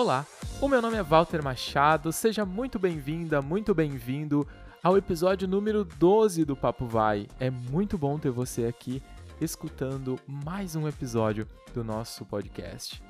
Olá, 0.00 0.24
o 0.60 0.68
meu 0.68 0.80
nome 0.80 0.96
é 0.96 1.02
Walter 1.02 1.42
Machado, 1.42 2.12
seja 2.12 2.46
muito 2.46 2.78
bem-vinda, 2.78 3.42
muito 3.42 3.74
bem-vindo 3.74 4.46
ao 4.80 4.96
episódio 4.96 5.48
número 5.48 5.84
12 5.84 6.44
do 6.44 6.54
Papo 6.54 6.86
Vai. 6.86 7.26
É 7.40 7.50
muito 7.50 7.98
bom 7.98 8.16
ter 8.16 8.30
você 8.30 8.66
aqui 8.66 9.02
escutando 9.40 10.16
mais 10.24 10.76
um 10.76 10.86
episódio 10.86 11.48
do 11.74 11.82
nosso 11.82 12.24
podcast. 12.24 13.02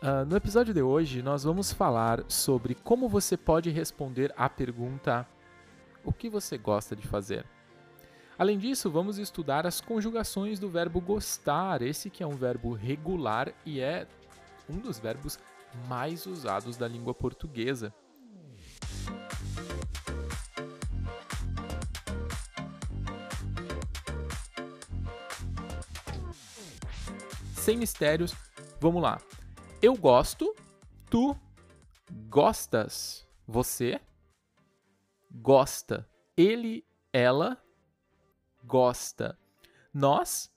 Uh, 0.00 0.24
no 0.28 0.36
episódio 0.36 0.72
de 0.72 0.80
hoje, 0.80 1.22
nós 1.22 1.42
vamos 1.42 1.72
falar 1.72 2.22
sobre 2.28 2.76
como 2.76 3.08
você 3.08 3.36
pode 3.36 3.70
responder 3.70 4.32
à 4.36 4.48
pergunta: 4.48 5.26
O 6.04 6.12
que 6.12 6.30
você 6.30 6.56
gosta 6.56 6.94
de 6.94 7.04
fazer? 7.04 7.44
Além 8.38 8.58
disso, 8.58 8.88
vamos 8.88 9.18
estudar 9.18 9.66
as 9.66 9.80
conjugações 9.80 10.60
do 10.60 10.70
verbo 10.70 11.00
gostar, 11.00 11.82
esse 11.82 12.08
que 12.08 12.22
é 12.22 12.26
um 12.28 12.36
verbo 12.36 12.74
regular 12.74 13.52
e 13.66 13.80
é 13.80 14.06
um 14.70 14.78
dos 14.78 15.00
verbos 15.00 15.36
mais 15.86 16.26
usados 16.26 16.76
da 16.76 16.88
língua 16.88 17.14
portuguesa. 17.14 17.94
Sem 27.54 27.76
mistérios, 27.76 28.34
vamos 28.80 29.02
lá. 29.02 29.20
Eu 29.82 29.94
gosto, 29.94 30.54
tu 31.10 31.36
gostas, 32.28 33.26
você 33.46 34.00
gosta, 35.30 36.08
ele, 36.36 36.84
ela 37.12 37.62
gosta, 38.64 39.38
nós 39.92 40.50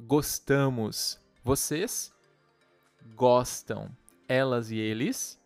gostamos, 0.00 1.20
vocês 1.42 2.14
gostam 3.14 3.90
elas 4.28 4.70
e 4.70 4.78
eles 4.78 5.40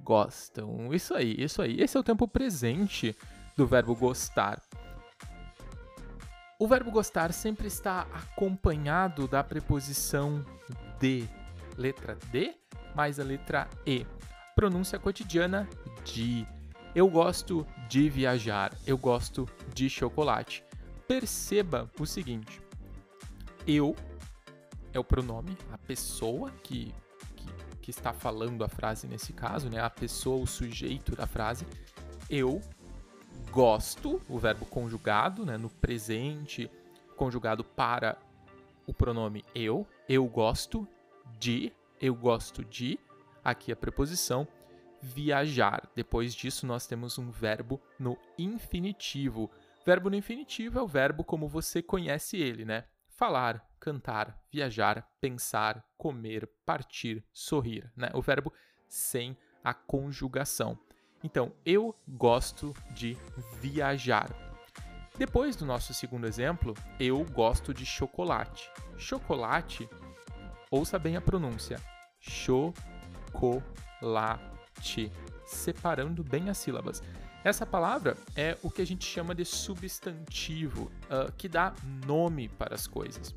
gostam. 0.00 0.92
Isso 0.92 1.14
aí, 1.14 1.34
isso 1.38 1.60
aí. 1.60 1.80
Esse 1.80 1.96
é 1.96 2.00
o 2.00 2.04
tempo 2.04 2.26
presente 2.26 3.16
do 3.56 3.66
verbo 3.66 3.94
gostar. 3.94 4.62
O 6.58 6.66
verbo 6.66 6.90
gostar 6.90 7.32
sempre 7.32 7.68
está 7.68 8.02
acompanhado 8.12 9.28
da 9.28 9.42
preposição 9.44 10.44
de. 10.98 11.28
Letra 11.76 12.18
D 12.32 12.56
mais 12.94 13.20
a 13.20 13.22
letra 13.22 13.68
E. 13.86 14.04
Pronúncia 14.56 14.98
cotidiana 14.98 15.68
de. 16.04 16.44
Eu 16.92 17.08
gosto 17.08 17.64
de 17.88 18.08
viajar. 18.08 18.72
Eu 18.84 18.98
gosto 18.98 19.48
de 19.72 19.88
chocolate. 19.88 20.64
Perceba 21.06 21.88
o 22.00 22.04
seguinte: 22.04 22.60
eu 23.66 23.94
é 24.92 24.98
o 24.98 25.04
pronome, 25.04 25.56
a 25.72 25.78
pessoa 25.78 26.50
que 26.62 26.92
que 27.88 27.90
está 27.90 28.12
falando 28.12 28.62
a 28.62 28.68
frase 28.68 29.06
nesse 29.06 29.32
caso, 29.32 29.70
né? 29.70 29.80
A 29.80 29.88
pessoa, 29.88 30.42
o 30.42 30.46
sujeito 30.46 31.16
da 31.16 31.26
frase. 31.26 31.66
Eu 32.28 32.60
gosto, 33.50 34.20
o 34.28 34.38
verbo 34.38 34.66
conjugado, 34.66 35.46
né? 35.46 35.56
No 35.56 35.70
presente, 35.70 36.70
conjugado 37.16 37.64
para 37.64 38.18
o 38.86 38.92
pronome 38.92 39.42
eu. 39.54 39.86
Eu 40.06 40.26
gosto 40.26 40.86
de, 41.38 41.72
eu 41.98 42.14
gosto 42.14 42.62
de, 42.62 42.98
aqui 43.42 43.72
a 43.72 43.76
preposição, 43.76 44.46
viajar. 45.00 45.88
Depois 45.96 46.34
disso, 46.34 46.66
nós 46.66 46.86
temos 46.86 47.16
um 47.16 47.30
verbo 47.30 47.80
no 47.98 48.18
infinitivo. 48.36 49.50
Verbo 49.86 50.10
no 50.10 50.16
infinitivo 50.16 50.78
é 50.78 50.82
o 50.82 50.86
verbo 50.86 51.24
como 51.24 51.48
você 51.48 51.80
conhece 51.80 52.36
ele, 52.36 52.66
né? 52.66 52.84
Falar, 53.08 53.66
cantar, 53.80 54.38
viajar, 54.50 55.08
pensar, 55.20 55.84
comer, 55.96 56.48
partir, 56.64 57.24
sorrir, 57.32 57.90
né? 57.96 58.10
O 58.14 58.22
verbo 58.22 58.52
sem 58.88 59.36
a 59.62 59.74
conjugação. 59.74 60.78
Então, 61.22 61.52
eu 61.64 61.94
gosto 62.06 62.74
de 62.92 63.16
viajar. 63.60 64.30
Depois 65.16 65.56
do 65.56 65.66
nosso 65.66 65.92
segundo 65.92 66.26
exemplo, 66.26 66.74
eu 67.00 67.24
gosto 67.24 67.74
de 67.74 67.84
chocolate. 67.84 68.70
Chocolate, 68.96 69.88
ouça 70.70 70.96
bem 70.98 71.16
a 71.16 71.20
pronúncia. 71.20 71.80
Chocolate. 72.20 73.50
Separando 75.44 76.22
bem 76.22 76.48
as 76.50 76.58
sílabas. 76.58 77.02
Essa 77.42 77.66
palavra 77.66 78.16
é 78.36 78.56
o 78.62 78.70
que 78.70 78.82
a 78.82 78.86
gente 78.86 79.04
chama 79.04 79.34
de 79.34 79.44
substantivo, 79.44 80.90
uh, 81.04 81.32
que 81.36 81.48
dá 81.48 81.74
nome 82.06 82.48
para 82.48 82.74
as 82.74 82.86
coisas. 82.86 83.34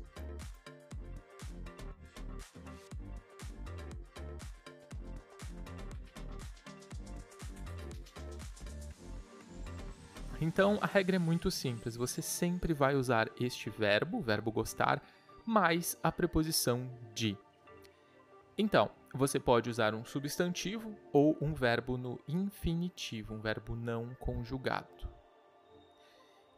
Então 10.42 10.76
a 10.82 10.86
regra 10.86 11.14
é 11.14 11.18
muito 11.20 11.52
simples, 11.52 11.94
você 11.94 12.20
sempre 12.20 12.74
vai 12.74 12.96
usar 12.96 13.30
este 13.40 13.70
verbo, 13.70 14.20
verbo 14.20 14.50
gostar, 14.50 15.00
mais 15.46 15.96
a 16.02 16.10
preposição 16.10 16.90
de. 17.14 17.38
Então, 18.58 18.90
você 19.14 19.38
pode 19.38 19.70
usar 19.70 19.94
um 19.94 20.04
substantivo 20.04 20.96
ou 21.12 21.38
um 21.40 21.54
verbo 21.54 21.96
no 21.96 22.18
infinitivo, 22.26 23.34
um 23.34 23.40
verbo 23.40 23.76
não 23.76 24.16
conjugado. 24.16 25.08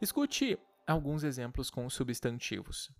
Escute 0.01 0.57
alguns 0.87 1.23
exemplos 1.23 1.69
com 1.69 1.87
substantivos. 1.87 2.91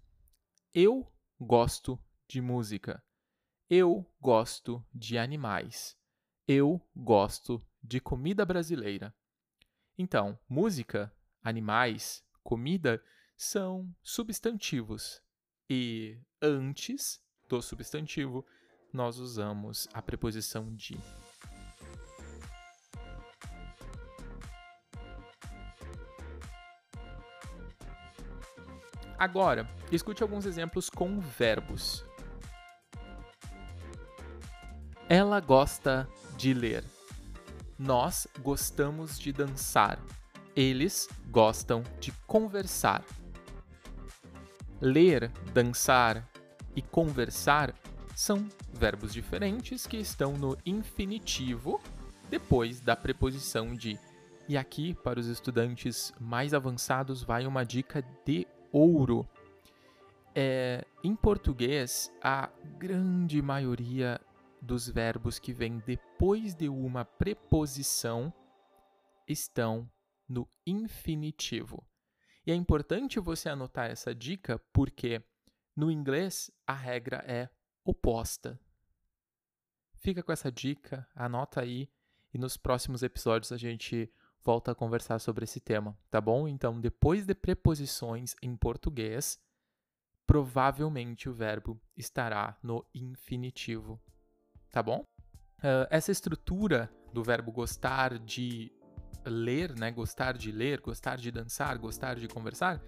Eu 0.72 1.12
gosto 1.40 2.00
de 2.28 2.40
música. 2.42 3.04
Eu 3.68 4.06
gosto 4.22 4.86
de 4.94 5.18
animais. 5.18 5.98
Eu 6.48 6.80
gosto 6.96 7.60
de 7.82 8.00
comida 8.00 8.46
brasileira. 8.46 9.12
Então, 9.98 10.38
música, 10.50 11.12
animais, 11.42 12.22
comida 12.44 13.02
são 13.38 13.90
substantivos. 14.04 15.22
E 15.70 16.18
antes 16.42 17.22
do 17.48 17.62
substantivo, 17.62 18.46
nós 18.92 19.18
usamos 19.18 19.88
a 19.94 20.02
preposição 20.02 20.74
de. 20.76 20.98
Agora, 29.18 29.70
escute 29.94 30.22
alguns 30.22 30.46
exemplos 30.46 30.90
com 30.90 31.22
verbos. 31.22 32.06
Ela 35.08 35.40
gosta 35.40 36.06
de 36.38 36.54
ler. 36.54 36.95
Nós 37.78 38.26
gostamos 38.42 39.20
de 39.20 39.34
dançar. 39.34 40.00
Eles 40.56 41.10
gostam 41.30 41.84
de 42.00 42.12
conversar. 42.26 43.04
Ler, 44.80 45.30
dançar 45.54 46.26
e 46.76 46.82
conversar 46.82 47.74
são 48.16 48.48
verbos 48.74 49.14
diferentes 49.14 49.86
que 49.86 49.98
estão 49.98 50.34
no 50.34 50.58
infinitivo 50.66 51.82
depois 52.30 52.80
da 52.80 52.96
preposição 52.96 53.74
de. 53.74 54.00
E 54.48 54.56
aqui, 54.56 54.94
para 54.94 55.20
os 55.20 55.28
estudantes 55.28 56.14
mais 56.20 56.54
avançados, 56.54 57.24
vai 57.24 57.46
uma 57.46 57.66
dica 57.66 58.02
de 58.26 58.48
ouro. 58.72 59.28
É, 60.34 60.86
em 61.04 61.16
português, 61.16 62.12
a 62.22 62.50
grande 62.78 63.42
maioria 63.42 64.20
dos 64.62 64.88
verbos 64.88 65.40
que 65.40 65.54
vêm 65.54 65.80
depois 65.80 66.56
de 66.56 66.70
uma 66.70 67.06
preposição 67.06 68.34
estão 69.28 69.90
no 70.28 70.48
infinitivo. 70.66 71.86
E 72.46 72.52
é 72.52 72.56
importante 72.56 73.20
você 73.20 73.50
anotar 73.50 73.90
essa 73.90 74.14
dica 74.14 74.60
porque 74.72 75.24
no 75.76 75.92
inglês 75.92 76.52
a 76.66 76.74
regra 76.74 77.24
é 77.28 77.50
oposta. 77.84 78.60
Fica 79.96 80.22
com 80.22 80.32
essa 80.32 80.52
dica, 80.52 81.08
anota 81.16 81.62
aí 81.62 81.90
e 82.34 82.38
nos 82.38 82.58
próximos 82.58 83.02
episódios 83.02 83.52
a 83.52 83.58
gente 83.58 84.12
volta 84.44 84.72
a 84.72 84.76
conversar 84.76 85.20
sobre 85.20 85.44
esse 85.44 85.60
tema, 85.60 85.98
tá 86.12 86.22
bom? 86.22 86.48
Então, 86.48 86.80
depois 86.80 87.26
de 87.26 87.34
preposições 87.34 88.36
em 88.44 88.56
português, 88.56 89.40
provavelmente 90.28 91.28
o 91.28 91.34
verbo 91.34 91.82
estará 91.98 92.56
no 92.62 92.86
infinitivo 92.94 94.00
tá 94.76 94.84
bom? 94.84 95.06
Uh, 95.60 95.88
essa 95.90 96.12
estrutura 96.12 96.92
do 97.14 97.24
verbo 97.24 97.50
gostar 97.50 98.20
de 98.20 98.70
ler, 99.26 99.74
né? 99.80 99.90
Gostar 99.90 100.34
de 100.38 100.52
ler, 100.52 100.82
gostar 100.82 101.16
de 101.16 101.32
dançar, 101.32 101.78
gostar 101.78 102.16
de 102.16 102.28
conversar. 102.28 102.84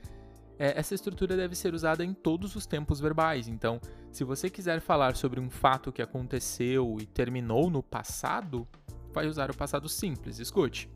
É, 0.59 0.77
essa 0.77 0.93
estrutura 0.93 1.37
deve 1.37 1.55
ser 1.55 1.73
usada 1.73 2.03
em 2.03 2.13
todos 2.13 2.57
os 2.57 2.65
tempos 2.65 2.99
verbais. 2.99 3.47
Então, 3.47 3.79
se 4.11 4.25
você 4.25 4.49
quiser 4.49 4.81
falar 4.81 5.15
sobre 5.15 5.39
um 5.39 5.49
fato 5.49 5.93
que 5.93 6.01
aconteceu 6.01 6.97
e 6.99 7.05
terminou 7.05 7.69
no 7.69 7.81
passado, 7.81 8.67
vai 9.13 9.25
usar 9.25 9.49
o 9.49 9.55
passado 9.55 9.87
simples. 9.87 10.39
Escute. 10.39 10.91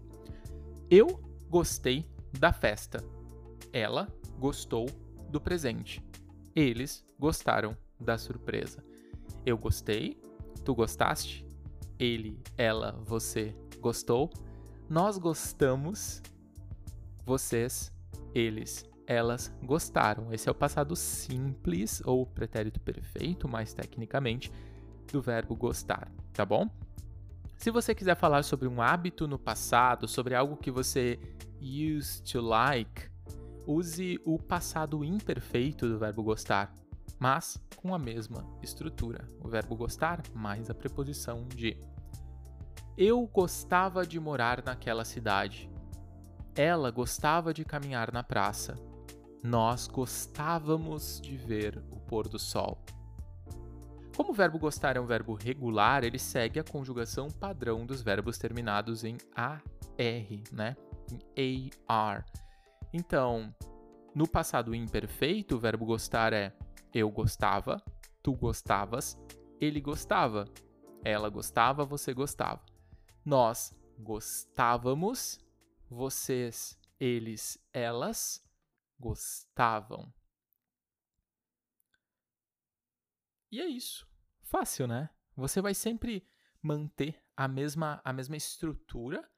Eu 0.90 1.08
gostei 1.50 2.06
da 2.38 2.52
festa. 2.52 3.02
Ela 3.72 4.10
gostou 4.38 4.88
do 5.30 5.40
presente. 5.40 6.04
Eles 6.54 7.02
gostaram 7.18 7.78
da 7.98 8.18
surpresa. 8.18 8.84
Eu 9.46 9.58
gostei, 9.58 10.20
tu 10.64 10.74
gostaste? 10.74 11.46
Ele, 12.00 12.40
ela, 12.58 13.00
você 13.04 13.56
gostou? 13.80 14.30
Nós 14.90 15.18
gostamos, 15.18 16.22
vocês, 17.26 17.94
eles, 18.34 18.86
elas 19.06 19.54
gostaram. 19.64 20.34
Esse 20.34 20.48
é 20.48 20.52
o 20.52 20.56
passado 20.56 20.96
simples 20.96 22.02
ou 22.06 22.26
pretérito 22.26 22.80
perfeito, 22.80 23.48
mais 23.48 23.74
tecnicamente, 23.74 24.52
do 25.12 25.22
verbo 25.22 25.56
gostar, 25.56 26.12
tá 26.34 26.46
bom? 26.46 26.70
Se 27.58 27.70
você 27.70 27.94
quiser 27.94 28.16
falar 28.16 28.44
sobre 28.44 28.68
um 28.68 28.82
hábito 28.82 29.28
no 29.28 29.38
passado, 29.38 30.08
sobre 30.08 30.34
algo 30.34 30.58
que 30.58 30.72
você 30.72 31.20
used 31.62 32.24
to 32.32 32.42
like, 32.42 33.10
use 33.68 34.20
o 34.26 34.40
passado 34.40 35.04
imperfeito 35.04 35.88
do 35.88 36.00
verbo 36.00 36.24
gostar, 36.24 36.76
mas 37.20 37.58
com 37.76 37.94
a 37.94 38.00
mesma 38.00 38.46
estrutura. 38.62 39.28
O 39.40 39.48
verbo 39.48 39.76
gostar 39.76 40.22
mais 40.34 40.70
a 40.70 40.74
preposição 40.74 41.48
de. 41.48 41.78
Eu 42.98 43.26
gostava 43.26 44.06
de 44.06 44.20
morar 44.20 44.64
naquela 44.64 45.06
cidade. 45.06 45.70
Ela 46.56 46.92
gostava 46.92 47.54
de 47.54 47.64
caminhar 47.64 48.12
na 48.12 48.24
praça. 48.24 48.76
Nós 49.44 49.88
gostávamos 49.88 51.20
de 51.22 51.36
ver 51.36 51.84
o 51.90 52.00
pôr 52.00 52.28
do 52.28 52.38
sol. 52.38 52.84
Como 54.16 54.32
o 54.32 54.36
verbo 54.36 54.60
gostar 54.60 54.98
é 54.98 55.00
um 55.00 55.06
verbo 55.06 55.34
regular, 55.34 56.04
ele 56.04 56.20
segue 56.20 56.60
a 56.60 56.64
conjugação 56.64 57.28
padrão 57.30 57.86
dos 57.86 58.02
verbos 58.02 58.38
terminados 58.38 59.04
em 59.04 59.18
AR, 59.34 59.64
né? 60.52 60.76
Em 61.36 61.70
AR. 61.88 62.26
Então, 62.94 63.54
no 64.14 64.28
passado 64.28 64.76
imperfeito, 64.76 65.56
o 65.56 65.60
verbo 65.60 65.86
gostar 65.86 66.34
é 66.34 66.54
eu 66.94 67.10
gostava, 67.10 67.84
tu 68.22 68.34
gostavas, 68.34 69.18
ele 69.60 69.80
gostava, 69.80 70.46
ela 71.04 71.30
gostava, 71.30 71.86
você 71.86 72.14
gostava. 72.14 72.64
Nós 73.24 73.76
gostávamos, 73.98 75.40
vocês, 75.90 76.80
eles, 77.00 77.58
elas 77.74 78.44
gostavam. 79.00 80.14
E 83.52 83.60
é 83.60 83.68
isso. 83.68 84.08
Fácil, 84.44 84.88
né? 84.88 85.10
Você 85.36 85.62
vai 85.62 85.74
sempre 85.74 86.28
manter 86.62 87.22
a 87.36 87.48
mesma, 87.48 88.02
a 88.04 88.14
mesma 88.14 88.38
estrutura, 88.38 89.30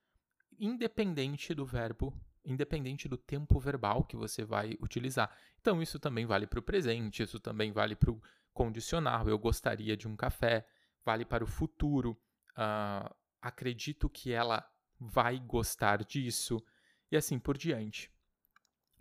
independente 0.59 1.53
do 1.53 1.65
verbo, 1.65 2.13
independente 2.45 3.07
do 3.07 3.17
tempo 3.17 3.59
verbal 3.59 4.03
que 4.03 4.15
você 4.15 4.43
vai 4.43 4.77
utilizar. 4.81 5.35
Então, 5.61 5.81
isso 5.81 5.99
também 5.99 6.25
vale 6.25 6.45
para 6.45 6.59
o 6.59 6.63
presente, 6.63 7.23
isso 7.23 7.39
também 7.39 7.71
vale 7.71 7.95
para 7.95 8.11
o 8.11 8.21
condicional. 8.53 9.27
Eu 9.27 9.39
gostaria 9.39 9.95
de 9.95 10.07
um 10.07 10.15
café, 10.15 10.65
vale 11.05 11.25
para 11.25 11.43
o 11.43 11.47
futuro. 11.47 12.17
Uh, 12.51 13.13
acredito 13.41 14.09
que 14.09 14.31
ela 14.31 14.65
vai 14.99 15.39
gostar 15.39 16.03
disso, 16.03 16.63
e 17.11 17.17
assim 17.17 17.37
por 17.37 17.57
diante. 17.57 18.11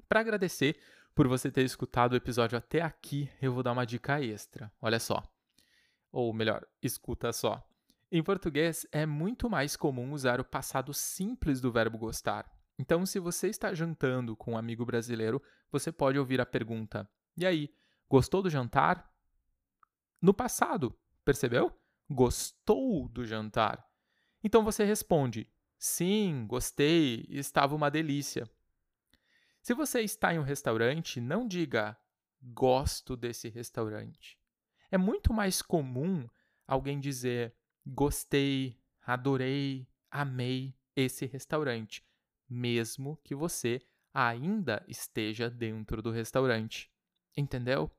Para 0.08 0.20
agradecer 0.20 0.78
por 1.14 1.28
você 1.28 1.50
ter 1.50 1.64
escutado 1.64 2.12
o 2.12 2.16
episódio 2.16 2.58
até 2.58 2.80
aqui, 2.80 3.30
eu 3.40 3.52
vou 3.52 3.62
dar 3.62 3.72
uma 3.72 3.86
dica 3.86 4.20
extra. 4.22 4.72
Olha 4.80 4.98
só. 4.98 5.22
Ou 6.10 6.32
melhor, 6.32 6.66
escuta 6.82 7.32
só. 7.32 7.66
Em 8.10 8.22
português, 8.22 8.86
é 8.92 9.06
muito 9.06 9.48
mais 9.48 9.76
comum 9.76 10.12
usar 10.12 10.40
o 10.40 10.44
passado 10.44 10.92
simples 10.92 11.60
do 11.60 11.72
verbo 11.72 11.96
gostar. 11.96 12.50
Então, 12.78 13.04
se 13.06 13.18
você 13.18 13.48
está 13.48 13.74
jantando 13.74 14.36
com 14.36 14.52
um 14.52 14.56
amigo 14.58 14.84
brasileiro, 14.84 15.42
você 15.70 15.92
pode 15.92 16.18
ouvir 16.18 16.40
a 16.40 16.46
pergunta: 16.46 17.08
E 17.36 17.46
aí, 17.46 17.74
gostou 18.08 18.42
do 18.42 18.50
jantar? 18.50 19.10
No 20.20 20.32
passado, 20.32 20.96
percebeu? 21.24 21.72
Gostou 22.08 23.08
do 23.08 23.24
jantar. 23.24 23.84
Então 24.42 24.64
você 24.64 24.84
responde: 24.84 25.48
Sim, 25.78 26.46
gostei, 26.46 27.26
estava 27.28 27.74
uma 27.74 27.90
delícia. 27.90 28.48
Se 29.60 29.74
você 29.74 30.00
está 30.00 30.34
em 30.34 30.38
um 30.38 30.42
restaurante, 30.42 31.20
não 31.20 31.46
diga 31.46 31.96
gosto 32.42 33.16
desse 33.16 33.48
restaurante. 33.48 34.38
É 34.90 34.98
muito 34.98 35.32
mais 35.32 35.62
comum 35.62 36.28
alguém 36.66 36.98
dizer 36.98 37.54
gostei, 37.86 38.78
adorei, 39.00 39.88
amei 40.10 40.76
esse 40.94 41.26
restaurante, 41.26 42.04
mesmo 42.52 43.18
que 43.24 43.34
você 43.34 43.80
ainda 44.12 44.84
esteja 44.86 45.48
dentro 45.48 46.02
do 46.02 46.10
restaurante. 46.10 46.90
Entendeu? 47.36 47.90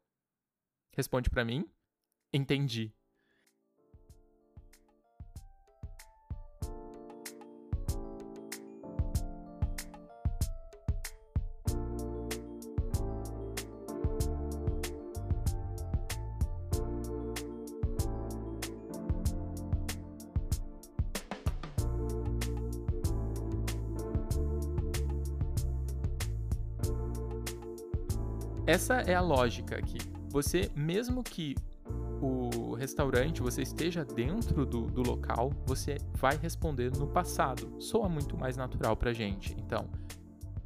Responde 0.95 1.29
para 1.29 1.43
mim. 1.43 1.67
Entendi. 2.31 2.93
Essa 28.65 29.01
é 29.01 29.13
a 29.13 29.19
lógica 29.19 29.77
aqui. 29.77 29.97
Você, 30.29 30.71
mesmo 30.73 31.21
que 31.21 31.53
o 32.21 32.75
restaurante 32.75 33.41
você 33.41 33.61
esteja 33.61 34.05
dentro 34.05 34.65
do, 34.65 34.83
do 34.83 35.01
local, 35.01 35.51
você 35.65 35.97
vai 36.13 36.37
responder 36.37 36.89
no 36.97 37.05
passado. 37.05 37.75
Soa 37.81 38.07
muito 38.07 38.37
mais 38.37 38.55
natural 38.55 38.95
pra 38.95 39.11
gente. 39.11 39.53
Então, 39.59 39.89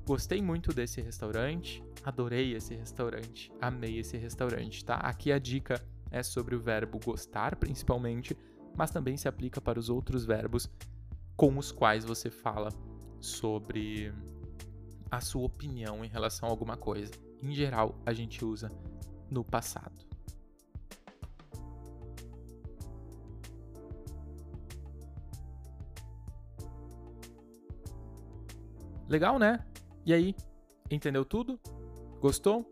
gostei 0.06 0.44
muito 0.44 0.72
desse 0.72 1.02
restaurante, 1.02 1.84
adorei 2.04 2.54
esse 2.54 2.76
restaurante, 2.76 3.52
amei 3.60 3.98
esse 3.98 4.16
restaurante, 4.16 4.86
tá? 4.86 4.98
Aqui 4.98 5.32
a 5.32 5.40
dica 5.40 5.84
é 6.12 6.22
sobre 6.22 6.56
o 6.56 6.60
verbo 6.60 7.00
gostar, 7.04 7.56
principalmente, 7.56 8.38
mas 8.78 8.92
também 8.92 9.18
se 9.18 9.28
aplica 9.28 9.60
para 9.60 9.80
os 9.80 9.90
outros 9.90 10.24
verbos 10.24 10.70
com 11.36 11.58
os 11.58 11.72
quais 11.72 12.06
você 12.06 12.30
fala 12.30 12.70
sobre 13.20 14.14
a 15.10 15.20
sua 15.20 15.46
opinião 15.46 16.06
em 16.06 16.08
relação 16.08 16.48
a 16.48 16.52
alguma 16.52 16.78
coisa 16.78 17.26
em 17.42 17.54
geral, 17.54 17.95
a 18.06 18.13
gente 18.13 18.44
usa 18.44 18.72
no 19.29 19.44
passado. 19.44 20.06
Legal, 29.08 29.39
né? 29.39 29.65
E 30.06 30.13
aí, 30.13 30.36
entendeu 30.91 31.24
tudo? 31.24 31.60
Gostou? 32.20 32.70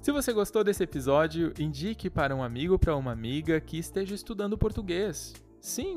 Se 0.00 0.12
você 0.12 0.32
gostou 0.32 0.62
desse 0.62 0.82
episódio, 0.82 1.52
indique 1.58 2.10
para 2.10 2.34
um 2.34 2.42
amigo 2.42 2.74
ou 2.74 2.78
para 2.78 2.96
uma 2.96 3.12
amiga 3.12 3.60
que 3.60 3.78
esteja 3.78 4.14
estudando 4.14 4.58
português. 4.58 5.32
Sim, 5.60 5.96